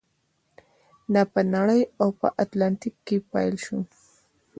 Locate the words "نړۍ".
1.55-1.81